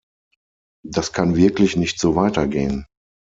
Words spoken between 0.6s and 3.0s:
Das kann wirklich nicht so weitergehen.